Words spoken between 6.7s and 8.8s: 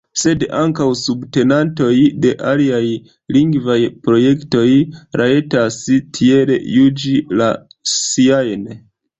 juĝi la siajn.